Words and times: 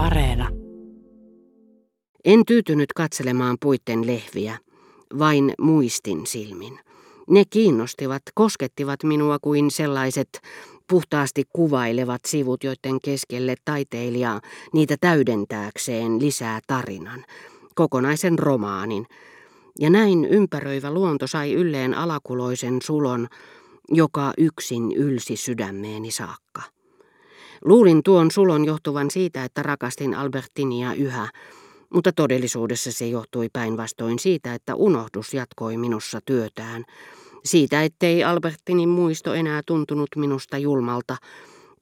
Areena. 0.00 0.48
En 2.24 2.44
tyytynyt 2.46 2.92
katselemaan 2.92 3.56
puitten 3.60 4.06
lehviä, 4.06 4.58
vain 5.18 5.54
muistin 5.58 6.26
silmin. 6.26 6.78
Ne 7.28 7.44
kiinnostivat, 7.50 8.22
koskettivat 8.34 9.04
minua 9.04 9.38
kuin 9.38 9.70
sellaiset 9.70 10.28
puhtaasti 10.90 11.44
kuvailevat 11.52 12.20
sivut, 12.26 12.64
joiden 12.64 13.00
keskelle 13.04 13.54
taiteilija 13.64 14.40
niitä 14.72 14.96
täydentääkseen 15.00 16.20
lisää 16.20 16.60
tarinan, 16.66 17.24
kokonaisen 17.74 18.38
romaanin. 18.38 19.06
Ja 19.80 19.90
näin 19.90 20.24
ympäröivä 20.24 20.90
luonto 20.90 21.26
sai 21.26 21.52
ylleen 21.52 21.94
alakuloisen 21.94 22.78
sulon, 22.82 23.28
joka 23.88 24.32
yksin 24.38 24.92
ylsi 24.92 25.36
sydämeeni 25.36 26.10
saakka. 26.10 26.79
Luulin 27.64 28.02
tuon 28.02 28.30
sulon 28.30 28.64
johtuvan 28.64 29.10
siitä, 29.10 29.44
että 29.44 29.62
rakastin 29.62 30.14
Albertinia 30.14 30.94
yhä, 30.94 31.28
mutta 31.94 32.12
todellisuudessa 32.12 32.92
se 32.92 33.06
johtui 33.06 33.48
päinvastoin 33.52 34.18
siitä, 34.18 34.54
että 34.54 34.74
unohdus 34.74 35.34
jatkoi 35.34 35.76
minussa 35.76 36.20
työtään. 36.24 36.84
Siitä, 37.44 37.82
ettei 37.82 38.24
Albertinin 38.24 38.88
muisto 38.88 39.34
enää 39.34 39.60
tuntunut 39.66 40.08
minusta 40.16 40.58
julmalta, 40.58 41.16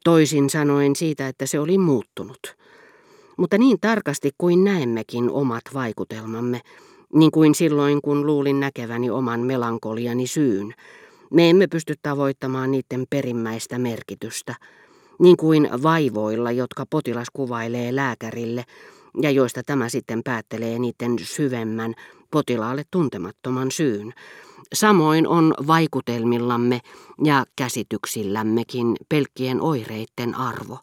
toisin 0.04 0.50
sanoen 0.50 0.96
siitä, 0.96 1.28
että 1.28 1.46
se 1.46 1.60
oli 1.60 1.78
muuttunut. 1.78 2.56
Mutta 3.38 3.58
niin 3.58 3.80
tarkasti 3.80 4.30
kuin 4.38 4.64
näemmekin 4.64 5.30
omat 5.30 5.62
vaikutelmamme, 5.74 6.60
niin 7.14 7.30
kuin 7.30 7.54
silloin 7.54 8.02
kun 8.02 8.26
luulin 8.26 8.60
näkeväni 8.60 9.10
oman 9.10 9.40
melankoliani 9.40 10.26
syyn, 10.26 10.74
me 11.30 11.50
emme 11.50 11.66
pysty 11.66 11.94
tavoittamaan 12.02 12.70
niiden 12.70 13.04
perimmäistä 13.10 13.78
merkitystä, 13.78 14.54
niin 15.18 15.36
kuin 15.36 15.68
vaivoilla, 15.82 16.50
jotka 16.50 16.86
potilas 16.90 17.28
kuvailee 17.32 17.96
lääkärille, 17.96 18.64
ja 19.22 19.30
joista 19.30 19.62
tämä 19.62 19.88
sitten 19.88 20.22
päättelee 20.24 20.78
niiden 20.78 21.16
syvemmän, 21.22 21.94
potilaalle 22.30 22.84
tuntemattoman 22.90 23.70
syyn. 23.70 24.14
Samoin 24.72 25.28
on 25.28 25.54
vaikutelmillamme 25.66 26.80
ja 27.24 27.44
käsityksillämmekin 27.56 28.96
pelkkien 29.08 29.60
oireitten 29.60 30.34
arvo. 30.34 30.78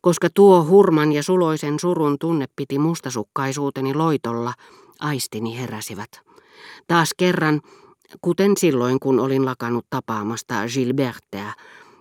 Koska 0.00 0.28
tuo 0.34 0.64
hurman 0.64 1.12
ja 1.12 1.22
suloisen 1.22 1.80
surun 1.80 2.18
tunne 2.18 2.46
piti 2.56 2.78
mustasukkaisuuteni 2.78 3.94
loitolla, 3.94 4.52
aistini 5.00 5.58
heräsivät. 5.58 6.20
Taas 6.88 7.10
kerran, 7.16 7.60
kuten 8.20 8.56
silloin 8.56 9.00
kun 9.00 9.20
olin 9.20 9.44
lakannut 9.44 9.86
tapaamasta 9.90 10.54
Gilbertea, 10.74 11.52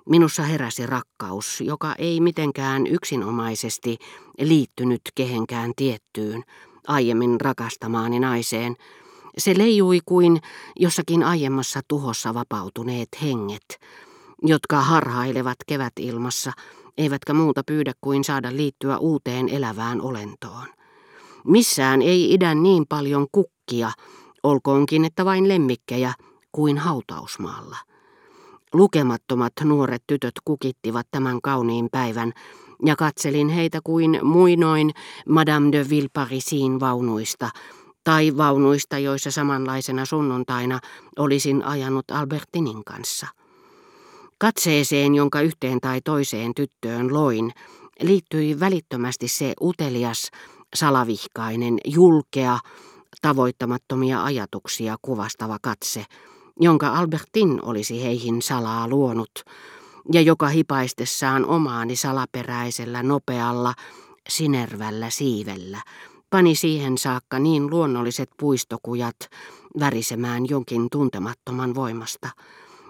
Minussa 0.09 0.43
heräsi 0.43 0.85
rakkaus, 0.85 1.61
joka 1.61 1.95
ei 1.97 2.21
mitenkään 2.21 2.87
yksinomaisesti 2.87 3.97
liittynyt 4.41 5.01
kehenkään 5.15 5.71
tiettyyn, 5.75 6.43
aiemmin 6.87 7.41
rakastamaani 7.41 8.19
naiseen. 8.19 8.75
Se 9.37 9.57
leijui 9.57 9.99
kuin 10.05 10.41
jossakin 10.75 11.23
aiemmassa 11.23 11.81
tuhossa 11.87 12.33
vapautuneet 12.33 13.09
henget, 13.21 13.79
jotka 14.41 14.81
harhailevat 14.81 15.57
kevätilmassa, 15.67 16.51
eivätkä 16.97 17.33
muuta 17.33 17.63
pyydä 17.63 17.93
kuin 18.01 18.23
saada 18.23 18.55
liittyä 18.55 18.97
uuteen 18.97 19.49
elävään 19.49 20.01
olentoon. 20.01 20.67
Missään 21.45 22.01
ei 22.01 22.33
idän 22.33 22.63
niin 22.63 22.85
paljon 22.89 23.27
kukkia, 23.31 23.91
olkoonkin 24.43 25.05
että 25.05 25.25
vain 25.25 25.47
lemmikkejä, 25.47 26.13
kuin 26.51 26.77
hautausmaalla. 26.77 27.77
Lukemattomat 28.73 29.53
nuoret 29.63 30.03
tytöt 30.08 30.33
kukittivat 30.45 31.08
tämän 31.11 31.41
kauniin 31.41 31.89
päivän, 31.91 32.33
ja 32.85 32.95
katselin 32.95 33.49
heitä 33.49 33.80
kuin 33.83 34.19
muinoin 34.23 34.91
Madame 35.30 35.72
de 35.72 35.89
Villeparisin 35.89 36.80
vaunuista, 36.80 37.49
tai 38.03 38.38
vaunuista, 38.38 38.97
joissa 38.97 39.31
samanlaisena 39.31 40.05
sunnuntaina 40.05 40.80
olisin 41.17 41.63
ajanut 41.63 42.12
Albertinin 42.12 42.84
kanssa. 42.84 43.28
Katseeseen, 44.38 45.16
jonka 45.16 45.41
yhteen 45.41 45.81
tai 45.81 46.01
toiseen 46.01 46.53
tyttöön 46.56 47.13
loin, 47.13 47.51
liittyi 48.01 48.59
välittömästi 48.59 49.28
se 49.28 49.53
utelias, 49.62 50.31
salavihkainen, 50.75 51.78
julkea, 51.85 52.59
tavoittamattomia 53.22 54.23
ajatuksia 54.23 54.95
kuvastava 55.01 55.57
katse, 55.62 56.06
jonka 56.59 56.88
Albertin 56.88 57.59
olisi 57.63 58.03
heihin 58.03 58.41
salaa 58.41 58.88
luonut, 58.88 59.31
ja 60.13 60.21
joka 60.21 60.47
hipaistessaan 60.47 61.45
omaani 61.45 61.95
salaperäisellä, 61.95 63.03
nopealla, 63.03 63.73
sinervällä 64.29 65.09
siivellä 65.09 65.81
pani 66.29 66.55
siihen 66.55 66.97
saakka 66.97 67.39
niin 67.39 67.69
luonnolliset 67.69 68.29
puistokujat 68.39 69.15
värisemään 69.79 70.49
jonkin 70.49 70.88
tuntemattoman 70.91 71.75
voimasta, 71.75 72.29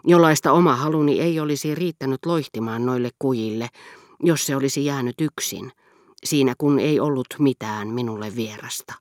jollaista 0.03 0.51
oma 0.51 0.75
haluni 0.75 1.21
ei 1.21 1.39
olisi 1.39 1.75
riittänyt 1.75 2.25
loihtimaan 2.25 2.85
noille 2.85 3.09
kujille, 3.19 3.67
jos 4.23 4.45
se 4.45 4.55
olisi 4.55 4.85
jäänyt 4.85 5.21
yksin, 5.21 5.71
siinä 6.23 6.53
kun 6.57 6.79
ei 6.79 6.99
ollut 6.99 7.27
mitään 7.39 7.87
minulle 7.87 8.35
vierasta. 8.35 8.93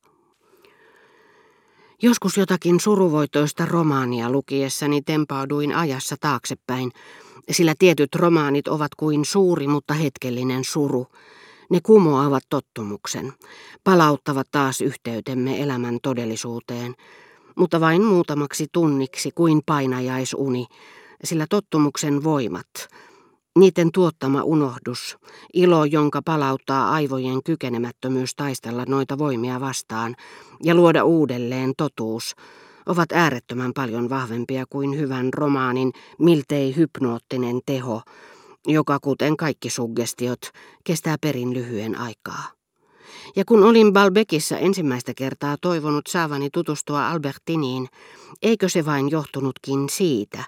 Joskus 2.02 2.36
jotakin 2.36 2.80
suruvoitoista 2.80 3.66
romaania 3.66 4.30
lukiessani 4.30 5.02
tempauduin 5.02 5.74
ajassa 5.74 6.16
taaksepäin, 6.20 6.90
sillä 7.50 7.74
tietyt 7.78 8.14
romaanit 8.14 8.68
ovat 8.68 8.94
kuin 8.96 9.24
suuri, 9.24 9.66
mutta 9.66 9.94
hetkellinen 9.94 10.64
suru. 10.64 11.06
Ne 11.70 11.80
kumoavat 11.82 12.42
tottumuksen, 12.50 13.32
palauttavat 13.84 14.46
taas 14.50 14.80
yhteytemme 14.80 15.62
elämän 15.62 15.98
todellisuuteen, 16.02 16.94
mutta 17.56 17.80
vain 17.80 18.04
muutamaksi 18.04 18.66
tunniksi 18.72 19.30
kuin 19.34 19.62
painajaisuni, 19.66 20.66
sillä 21.24 21.46
tottumuksen 21.50 22.24
voimat, 22.24 22.88
niiden 23.58 23.92
tuottama 23.92 24.42
unohdus, 24.42 25.16
ilo, 25.54 25.84
jonka 25.84 26.22
palauttaa 26.24 26.90
aivojen 26.90 27.42
kykenemättömyys 27.42 28.34
taistella 28.34 28.84
noita 28.88 29.18
voimia 29.18 29.60
vastaan 29.60 30.16
ja 30.62 30.74
luoda 30.74 31.04
uudelleen 31.04 31.72
totuus, 31.76 32.34
ovat 32.86 33.12
äärettömän 33.12 33.72
paljon 33.72 34.10
vahvempia 34.10 34.64
kuin 34.70 34.98
hyvän 34.98 35.34
romaanin 35.34 35.92
miltei 36.18 36.76
hypnoottinen 36.76 37.60
teho, 37.66 38.02
joka 38.66 38.98
kuten 39.02 39.36
kaikki 39.36 39.70
suggestiot 39.70 40.50
kestää 40.84 41.16
perin 41.20 41.54
lyhyen 41.54 41.98
aikaa. 41.98 42.44
Ja 43.36 43.44
kun 43.44 43.62
olin 43.62 43.92
Balbekissa 43.92 44.58
ensimmäistä 44.58 45.12
kertaa 45.16 45.56
toivonut 45.60 46.06
saavani 46.06 46.50
tutustua 46.50 47.08
Albertiniin, 47.10 47.88
eikö 48.42 48.68
se 48.68 48.86
vain 48.86 49.10
johtunutkin 49.10 49.88
siitä, 49.90 50.44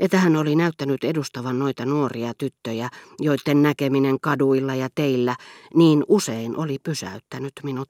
että 0.00 0.18
hän 0.18 0.36
oli 0.36 0.56
näyttänyt 0.56 1.04
edustavan 1.04 1.58
noita 1.58 1.86
nuoria 1.86 2.32
tyttöjä, 2.38 2.88
joiden 3.20 3.62
näkeminen 3.62 4.20
kaduilla 4.20 4.74
ja 4.74 4.88
teillä 4.94 5.36
niin 5.74 6.04
usein 6.08 6.56
oli 6.56 6.78
pysäyttänyt 6.82 7.52
minut. 7.62 7.88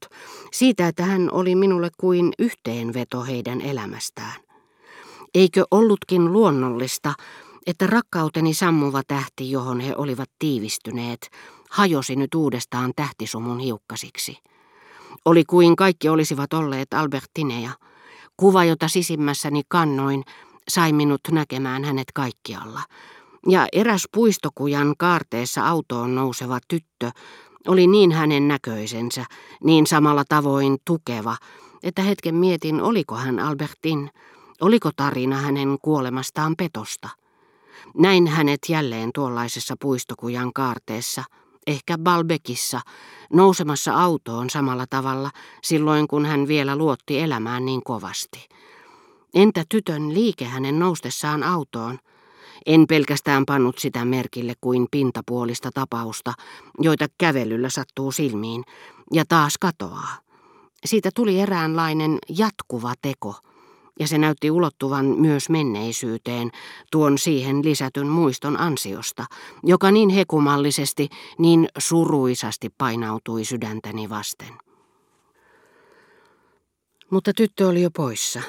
Siitä, 0.53 0.89
että 0.89 1.05
hän 1.05 1.29
oli 1.33 1.55
minulle 1.55 1.91
kuin 2.01 2.33
yhteenveto 2.39 3.25
heidän 3.25 3.61
elämästään. 3.61 4.41
Eikö 5.35 5.65
ollutkin 5.71 6.33
luonnollista, 6.33 7.15
että 7.67 7.87
rakkauteni 7.87 8.55
sammuva 8.55 9.03
tähti, 9.09 9.51
johon 9.51 9.81
he 9.81 9.97
olivat 9.97 10.31
tiivistyneet, 10.39 11.31
hajosi 11.71 12.17
nyt 12.17 12.35
uudestaan 12.35 12.93
tähtisumun 12.97 13.59
hiukkasiksi. 13.59 14.39
Oli 15.25 15.45
kuin 15.45 15.77
kaikki 15.77 16.09
olisivat 16.09 16.53
olleet 16.53 16.95
Albertineja, 16.95 17.71
kuva, 18.37 18.65
jota 18.65 18.89
sisimmässäni 18.89 19.63
kannoin, 19.69 20.25
sai 20.69 20.93
minut 20.93 21.21
näkemään 21.31 21.85
hänet 21.85 22.13
kaikkialla. 22.15 22.81
Ja 23.49 23.67
eräs 23.73 24.09
puistokujan 24.15 24.95
kaarteessa 24.99 25.69
autoon 25.69 26.15
nouseva 26.15 26.59
tyttö 26.69 27.11
oli 27.69 27.87
niin 27.87 28.13
hänen 28.13 28.49
näköisensä, 28.49 29.25
niin 29.65 29.87
samalla 29.87 30.25
tavoin 30.29 30.77
tukeva, 30.85 31.37
että 31.83 32.03
hetken 32.03 32.35
mietin, 32.35 32.83
oliko 32.83 33.15
hän 33.15 33.39
Albertin, 33.39 34.11
oliko 34.61 34.91
tarina 34.97 35.37
hänen 35.37 35.79
kuolemastaan 35.83 36.55
petosta. 36.57 37.09
Näin 37.95 38.27
hänet 38.27 38.61
jälleen 38.69 39.11
tuollaisessa 39.15 39.75
puistokujan 39.81 40.53
kaarteessa, 40.53 41.25
ehkä 41.67 41.99
Balbekissa, 41.99 42.81
nousemassa 43.33 43.93
autoon 43.95 44.51
samalla 44.51 44.87
tavalla 44.91 45.31
silloin 45.63 46.09
kun 46.09 46.27
hän 46.27 46.49
vielä 46.49 46.77
luotti 46.77 47.21
elämään 47.21 47.65
niin 47.65 47.83
kovasti. 47.85 48.49
Entä 49.37 49.65
tytön 49.69 50.15
liike 50.15 50.45
hänen 50.45 50.79
noustessaan 50.79 51.43
autoon? 51.43 51.99
En 52.67 52.87
pelkästään 52.87 53.47
pannut 53.47 53.79
sitä 53.79 54.05
merkille 54.05 54.53
kuin 54.61 54.87
pintapuolista 54.91 55.71
tapausta, 55.75 56.33
joita 56.79 57.07
kävelyllä 57.19 57.71
sattuu 57.71 58.13
silmiin, 58.13 58.65
ja 59.13 59.25
taas 59.29 59.59
katoaa. 59.59 60.19
Siitä 60.85 61.11
tuli 61.15 61.41
eräänlainen 61.41 62.19
jatkuva 62.29 62.95
teko, 63.03 63.35
ja 64.01 64.09
se 64.09 64.19
näytti 64.19 64.51
ulottuvan 64.51 65.07
myös 65.07 65.49
menneisyyteen 65.49 66.51
tuon 66.93 67.19
siihen 67.19 67.65
lisätyn 67.65 68.07
muiston 68.07 68.61
ansiosta, 68.61 69.25
joka 69.63 69.91
niin 69.91 70.09
hekumallisesti, 70.09 71.09
niin 71.39 71.69
suruisasti 71.79 72.71
painautui 72.79 73.45
sydäntäni 73.45 74.09
vasten. 74.09 74.55
Mutta 77.11 77.33
tyttö 77.37 77.69
oli 77.69 77.83
jo 77.83 77.91
poissa. 77.91 78.43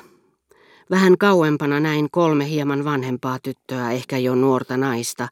Vähän 0.89 1.18
kauempana 1.18 1.80
näin 1.80 2.07
kolme 2.12 2.50
hieman 2.50 2.86
vanhempaa 2.86 3.39
tyttöä, 3.44 3.92
ehkä 3.92 4.18
jo 4.18 4.36
nuorta 4.36 4.78
naista, 4.78 5.28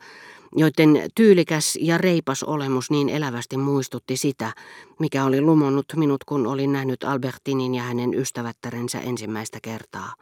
joiden 0.55 1.09
tyylikäs 1.15 1.77
ja 1.81 1.97
reipas 1.97 2.43
olemus 2.43 2.91
niin 2.91 3.09
elävästi 3.09 3.57
muistutti 3.57 4.17
sitä, 4.17 4.53
mikä 4.99 5.25
oli 5.25 5.41
lumonnut 5.41 5.85
minut, 5.95 6.23
kun 6.23 6.47
olin 6.47 6.73
nähnyt 6.73 7.03
Albertinin 7.03 7.75
ja 7.75 7.83
hänen 7.83 8.13
ystävättärensä 8.13 8.99
ensimmäistä 8.99 9.59
kertaa. 9.61 10.13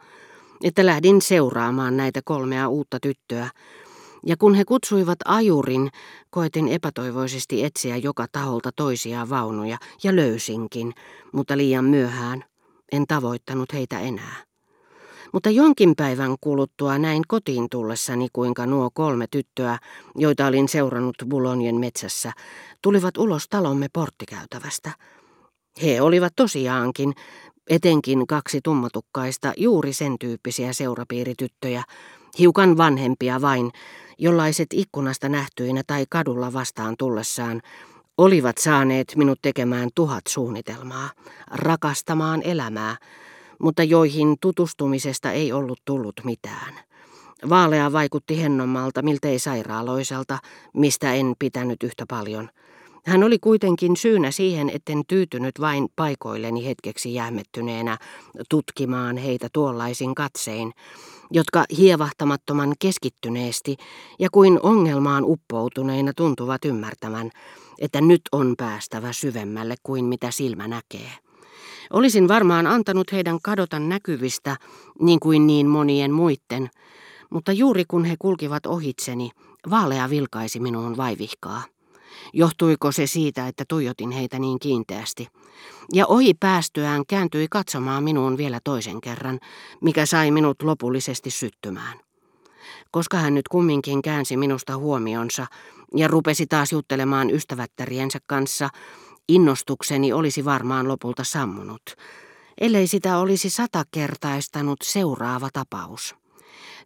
Että 0.64 0.86
lähdin 0.86 1.22
seuraamaan 1.22 1.96
näitä 1.96 2.20
kolmea 2.24 2.68
uutta 2.68 3.00
tyttöä, 3.00 3.50
ja 4.26 4.36
kun 4.36 4.54
he 4.54 4.64
kutsuivat 4.64 5.18
ajurin, 5.24 5.90
koetin 6.30 6.68
epätoivoisesti 6.68 7.64
etsiä 7.64 7.96
joka 7.96 8.26
taholta 8.32 8.70
toisia 8.76 9.30
vaunuja, 9.30 9.78
ja 10.02 10.16
löysinkin, 10.16 10.94
mutta 11.32 11.56
liian 11.56 11.84
myöhään. 11.84 12.44
En 12.92 13.06
tavoittanut 13.06 13.72
heitä 13.72 14.00
enää. 14.00 14.53
Mutta 15.34 15.50
jonkin 15.50 15.96
päivän 15.96 16.36
kuluttua 16.40 16.98
näin 16.98 17.22
kotiin 17.28 17.66
tullessani, 17.70 18.28
kuinka 18.32 18.66
nuo 18.66 18.90
kolme 18.94 19.26
tyttöä, 19.30 19.78
joita 20.16 20.46
olin 20.46 20.68
seurannut 20.68 21.16
Bulonien 21.28 21.80
metsässä, 21.80 22.32
tulivat 22.82 23.16
ulos 23.16 23.48
talomme 23.48 23.86
porttikäytävästä. 23.92 24.90
He 25.82 26.00
olivat 26.00 26.32
tosiaankin, 26.36 27.12
etenkin 27.70 28.26
kaksi 28.26 28.60
tummatukkaista, 28.64 29.52
juuri 29.56 29.92
sen 29.92 30.16
tyyppisiä 30.20 30.72
seurapiirityttöjä, 30.72 31.82
hiukan 32.38 32.76
vanhempia 32.76 33.40
vain, 33.40 33.70
jollaiset 34.18 34.68
ikkunasta 34.72 35.28
nähtyinä 35.28 35.82
tai 35.86 36.04
kadulla 36.10 36.52
vastaan 36.52 36.94
tullessaan, 36.98 37.62
olivat 38.18 38.58
saaneet 38.58 39.12
minut 39.16 39.38
tekemään 39.42 39.88
tuhat 39.94 40.22
suunnitelmaa, 40.28 41.10
rakastamaan 41.50 42.42
elämää, 42.44 42.96
mutta 43.60 43.82
joihin 43.82 44.36
tutustumisesta 44.40 45.32
ei 45.32 45.52
ollut 45.52 45.80
tullut 45.84 46.20
mitään. 46.24 46.74
Vaalea 47.48 47.92
vaikutti 47.92 48.42
hennommalta, 48.42 49.02
miltei 49.02 49.38
sairaaloiselta, 49.38 50.38
mistä 50.74 51.14
en 51.14 51.34
pitänyt 51.38 51.82
yhtä 51.82 52.04
paljon. 52.08 52.48
Hän 53.06 53.24
oli 53.24 53.38
kuitenkin 53.38 53.96
syynä 53.96 54.30
siihen, 54.30 54.70
etten 54.70 55.02
tyytynyt 55.08 55.60
vain 55.60 55.88
paikoilleni 55.96 56.66
hetkeksi 56.66 57.14
jäämettyneenä 57.14 57.98
tutkimaan 58.48 59.16
heitä 59.16 59.48
tuollaisin 59.52 60.14
katsein, 60.14 60.72
jotka 61.30 61.64
hievahtamattoman 61.78 62.72
keskittyneesti 62.78 63.76
ja 64.18 64.28
kuin 64.32 64.60
ongelmaan 64.62 65.24
uppoutuneina 65.24 66.12
tuntuvat 66.16 66.64
ymmärtävän, 66.64 67.30
että 67.78 68.00
nyt 68.00 68.22
on 68.32 68.54
päästävä 68.58 69.12
syvemmälle 69.12 69.74
kuin 69.82 70.04
mitä 70.04 70.30
silmä 70.30 70.68
näkee. 70.68 71.23
Olisin 71.90 72.28
varmaan 72.28 72.66
antanut 72.66 73.12
heidän 73.12 73.38
kadota 73.42 73.78
näkyvistä, 73.78 74.56
niin 75.00 75.20
kuin 75.20 75.46
niin 75.46 75.66
monien 75.66 76.12
muitten, 76.12 76.70
mutta 77.30 77.52
juuri 77.52 77.84
kun 77.88 78.04
he 78.04 78.16
kulkivat 78.18 78.66
ohitseni, 78.66 79.30
vaalea 79.70 80.10
vilkaisi 80.10 80.60
minuun 80.60 80.96
vaivihkaa. 80.96 81.62
Johtuiko 82.32 82.92
se 82.92 83.06
siitä, 83.06 83.48
että 83.48 83.64
tuijotin 83.68 84.10
heitä 84.10 84.38
niin 84.38 84.58
kiinteästi? 84.58 85.28
Ja 85.92 86.06
ohi 86.06 86.34
päästyään 86.40 87.02
kääntyi 87.08 87.46
katsomaan 87.50 88.04
minuun 88.04 88.36
vielä 88.36 88.60
toisen 88.64 89.00
kerran, 89.00 89.40
mikä 89.80 90.06
sai 90.06 90.30
minut 90.30 90.62
lopullisesti 90.62 91.30
syttymään. 91.30 92.00
Koska 92.90 93.16
hän 93.16 93.34
nyt 93.34 93.48
kumminkin 93.48 94.02
käänsi 94.02 94.36
minusta 94.36 94.76
huomionsa 94.76 95.46
ja 95.96 96.08
rupesi 96.08 96.46
taas 96.46 96.72
juttelemaan 96.72 97.30
ystävättäriensä 97.30 98.18
kanssa, 98.26 98.68
Innostukseni 99.28 100.12
olisi 100.12 100.44
varmaan 100.44 100.88
lopulta 100.88 101.24
sammunut, 101.24 101.82
ellei 102.60 102.86
sitä 102.86 103.18
olisi 103.18 103.50
satakertaistanut 103.50 104.78
seuraava 104.82 105.48
tapaus. 105.52 106.14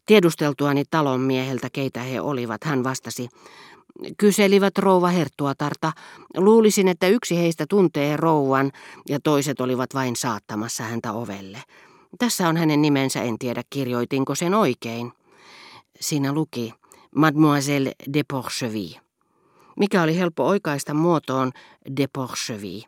Tiedusteltuani 0.07 0.85
talon 0.91 1.21
mieheltä, 1.21 1.69
keitä 1.73 2.01
he 2.01 2.21
olivat, 2.21 2.65
hän 2.65 2.85
vastasi, 2.85 3.29
Kyselivät 4.19 4.79
rouva 4.79 5.09
Herttuatarta. 5.09 5.93
Luulisin, 6.37 6.89
että 6.89 7.09
yksi 7.09 7.39
heistä 7.39 7.65
tuntee 7.69 8.17
rouvan 8.17 8.73
ja 9.09 9.19
toiset 9.25 9.61
olivat 9.61 9.95
vain 9.95 10.17
saattamassa 10.17 10.85
häntä 10.85 11.13
ovelle. 11.13 11.63
Tässä 12.19 12.49
on 12.49 12.57
hänen 12.57 12.83
nimensä, 12.83 13.23
en 13.23 13.39
tiedä 13.39 13.63
kirjoitinko 13.71 14.35
sen 14.35 14.55
oikein. 14.55 15.13
Siinä 16.01 16.33
luki 16.33 16.75
Mademoiselle 17.15 17.93
de 18.13 18.23
Porcheville 18.31 19.08
mikä 19.79 20.03
oli 20.03 20.19
helppo 20.19 20.47
oikaista 20.47 20.95
muotoon 20.95 21.53
de 21.97 22.07
Porchevy. 22.13 22.81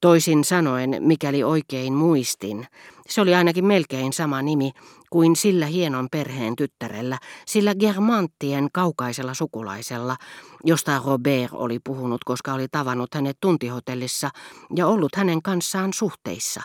Toisin 0.00 0.44
sanoen, 0.44 0.96
mikäli 1.00 1.44
oikein 1.44 1.92
muistin, 1.92 2.66
se 3.08 3.20
oli 3.20 3.34
ainakin 3.34 3.64
melkein 3.64 4.12
sama 4.12 4.42
nimi 4.42 4.72
kuin 5.10 5.36
sillä 5.36 5.66
hienon 5.66 6.08
perheen 6.10 6.56
tyttärellä, 6.56 7.18
sillä 7.46 7.74
Germanttien 7.74 8.68
kaukaisella 8.72 9.34
sukulaisella, 9.34 10.16
josta 10.64 11.02
Robert 11.06 11.52
oli 11.52 11.78
puhunut, 11.84 12.24
koska 12.24 12.54
oli 12.54 12.68
tavannut 12.72 13.14
hänet 13.14 13.36
tuntihotellissa 13.40 14.30
ja 14.76 14.86
ollut 14.86 15.14
hänen 15.16 15.42
kanssaan 15.42 15.92
suhteissa. 15.92 16.62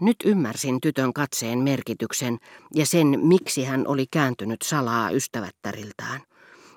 Nyt 0.00 0.16
ymmärsin 0.24 0.80
tytön 0.80 1.12
katseen 1.12 1.58
merkityksen 1.58 2.38
ja 2.74 2.86
sen, 2.86 3.20
miksi 3.22 3.64
hän 3.64 3.86
oli 3.86 4.06
kääntynyt 4.10 4.62
salaa 4.62 5.10
ystävättäriltään. 5.10 6.20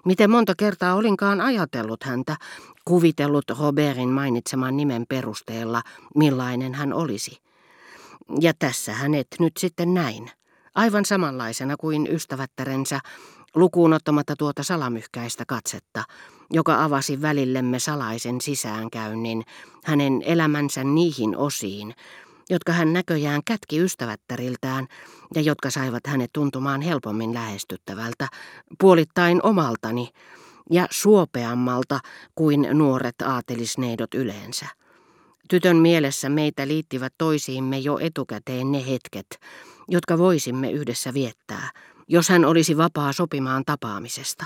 Miten 0.05 0.31
monta 0.31 0.53
kertaa 0.57 0.95
olinkaan 0.95 1.41
ajatellut 1.41 2.03
häntä, 2.03 2.37
kuvitellut 2.85 3.45
Robertin 3.59 4.09
mainitseman 4.09 4.77
nimen 4.77 5.05
perusteella, 5.09 5.81
millainen 6.15 6.73
hän 6.73 6.93
olisi. 6.93 7.37
Ja 8.41 8.53
tässä 8.59 8.93
hänet 8.93 9.27
nyt 9.39 9.57
sitten 9.57 9.93
näin, 9.93 10.31
aivan 10.75 11.05
samanlaisena 11.05 11.77
kuin 11.77 12.07
ystävättärensä, 12.11 12.99
lukuun 13.55 13.93
ottamatta 13.93 14.35
tuota 14.35 14.63
salamyhkäistä 14.63 15.43
katsetta, 15.47 16.03
joka 16.51 16.83
avasi 16.83 17.21
välillemme 17.21 17.79
salaisen 17.79 18.41
sisäänkäynnin, 18.41 19.43
hänen 19.83 20.21
elämänsä 20.25 20.83
niihin 20.83 21.37
osiin, 21.37 21.95
jotka 22.49 22.71
hän 22.71 22.93
näköjään 22.93 23.41
kätki 23.45 23.79
ystävättäriltään 23.79 24.87
ja 25.35 25.41
jotka 25.41 25.69
saivat 25.69 26.07
hänet 26.07 26.33
tuntumaan 26.33 26.81
helpommin 26.81 27.33
lähestyttävältä, 27.33 28.27
puolittain 28.79 29.39
omaltani 29.43 30.09
ja 30.71 30.87
suopeammalta 30.91 31.99
kuin 32.35 32.67
nuoret 32.73 33.21
aatelisneidot 33.21 34.13
yleensä. 34.13 34.65
Tytön 35.49 35.77
mielessä 35.77 36.29
meitä 36.29 36.67
liittivät 36.67 37.13
toisiimme 37.17 37.79
jo 37.79 37.97
etukäteen 38.01 38.71
ne 38.71 38.87
hetket, 38.87 39.27
jotka 39.87 40.17
voisimme 40.17 40.71
yhdessä 40.71 41.13
viettää, 41.13 41.69
jos 42.07 42.29
hän 42.29 42.45
olisi 42.45 42.77
vapaa 42.77 43.13
sopimaan 43.13 43.63
tapaamisesta. 43.65 44.45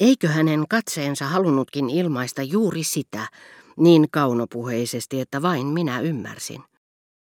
Eikö 0.00 0.28
hänen 0.28 0.64
katseensa 0.68 1.26
halunnutkin 1.26 1.90
ilmaista 1.90 2.42
juuri 2.42 2.82
sitä, 2.84 3.28
niin 3.76 4.06
kaunopuheisesti, 4.10 5.20
että 5.20 5.42
vain 5.42 5.66
minä 5.66 6.00
ymmärsin? 6.00 6.71